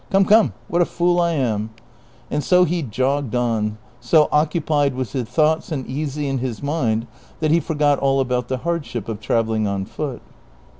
[0.09, 1.75] Come, come, what a fool I am!"^
[2.31, 7.05] And so he jogged on, so occupied with his thoughts and easy in his mind
[7.39, 10.23] that he forgot all about the hardship of travelling on foot.